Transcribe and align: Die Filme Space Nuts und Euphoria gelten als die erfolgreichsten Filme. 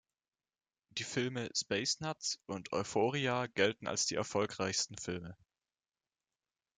Die 0.97 1.03
Filme 1.03 1.51
Space 1.55 1.99
Nuts 1.99 2.39
und 2.47 2.73
Euphoria 2.73 3.45
gelten 3.45 3.85
als 3.85 4.07
die 4.07 4.15
erfolgreichsten 4.15 4.97
Filme. 4.97 5.37